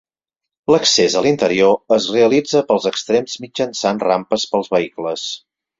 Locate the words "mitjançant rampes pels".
3.47-4.77